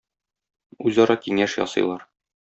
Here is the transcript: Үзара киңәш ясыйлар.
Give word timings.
Үзара 0.89 1.17
киңәш 1.25 1.59
ясыйлар. 1.63 2.09